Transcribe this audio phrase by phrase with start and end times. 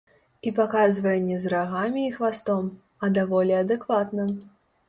[0.51, 4.29] І паказвае не з рагамі і хвастом, а даволі адэкватна.